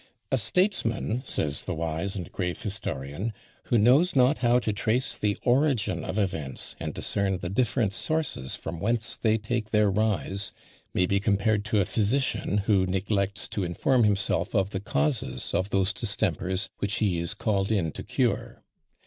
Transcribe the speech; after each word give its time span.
"A 0.31 0.37
statesman," 0.39 1.21
says 1.27 1.65
the 1.65 1.75
wise 1.75 2.15
and 2.15 2.31
grave 2.31 2.59
historian, 2.63 3.33
"who 3.65 3.77
knows 3.77 4.15
not 4.15 4.39
how 4.39 4.57
to 4.57 4.73
trace 4.73 5.15
the 5.15 5.37
origin 5.43 6.03
of 6.03 6.17
events, 6.17 6.75
and 6.79 6.91
discern 6.91 7.37
the 7.37 7.49
different 7.51 7.93
sources 7.93 8.55
from 8.55 8.79
whence 8.79 9.15
they 9.15 9.37
take 9.37 9.69
their 9.69 9.91
rise, 9.91 10.53
may 10.91 11.05
be 11.05 11.19
compared 11.19 11.63
to 11.65 11.81
a 11.81 11.85
physician 11.85 12.57
who 12.65 12.87
neglects 12.87 13.47
to 13.49 13.63
inform 13.63 14.03
himself 14.03 14.55
of 14.55 14.71
the 14.71 14.79
causes 14.79 15.53
of 15.53 15.69
those 15.69 15.93
distempers 15.93 16.71
which 16.79 16.95
he 16.95 17.19
is 17.19 17.35
called 17.35 17.71
in 17.71 17.91
to 17.91 18.01
cure. 18.01 18.63